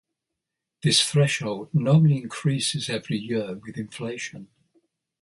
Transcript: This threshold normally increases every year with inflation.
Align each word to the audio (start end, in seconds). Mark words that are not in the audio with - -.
This 0.81 0.99
threshold 1.05 1.75
normally 1.75 2.17
increases 2.17 2.89
every 2.89 3.19
year 3.19 3.59
with 3.63 3.77
inflation. 3.77 4.47